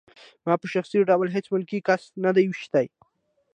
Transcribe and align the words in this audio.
ما 0.45 0.53
په 0.61 0.67
شخصي 0.73 0.97
ډول 1.09 1.27
هېڅ 1.35 1.45
ملکي 1.53 1.79
کس 1.87 2.03
نه 2.23 2.31
دی 2.35 2.45
ویشتی 2.47 2.87